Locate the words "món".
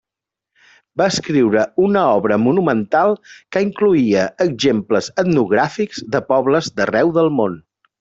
7.43-7.65